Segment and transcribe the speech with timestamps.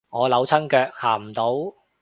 [0.09, 1.53] 我扭親腳行唔到